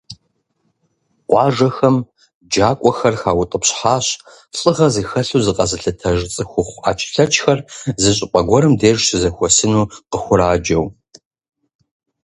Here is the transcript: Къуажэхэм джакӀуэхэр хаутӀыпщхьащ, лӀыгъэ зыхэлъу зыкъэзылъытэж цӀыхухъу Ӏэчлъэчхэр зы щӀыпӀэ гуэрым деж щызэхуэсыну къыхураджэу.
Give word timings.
Къуажэхэм 1.29 1.95
джакӀуэхэр 2.51 3.15
хаутӀыпщхьащ, 3.21 4.07
лӀыгъэ 4.57 4.87
зыхэлъу 4.93 5.43
зыкъэзылъытэж 5.45 6.19
цӀыхухъу 6.33 6.81
Ӏэчлъэчхэр 6.83 7.59
зы 8.01 8.11
щӀыпӀэ 8.17 8.41
гуэрым 8.47 8.73
деж 8.79 8.97
щызэхуэсыну 9.05 9.83
къыхураджэу. 10.11 10.85